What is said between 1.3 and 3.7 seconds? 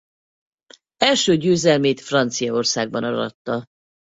győzelmét Franciaországban aratta.